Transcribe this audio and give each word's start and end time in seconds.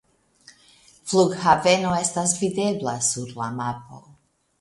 Flughaveno 1.11 1.91
estas 1.97 2.33
videbla 2.45 2.95
sur 3.09 3.35
la 3.43 3.51
mapo. 3.59 4.01